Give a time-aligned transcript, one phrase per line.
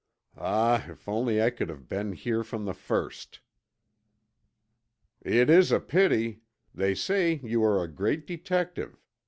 [0.39, 3.39] Ah, if only I could have been here from the first!"
[5.21, 6.41] "It is a pity.
[6.73, 8.99] They say you are a great detective.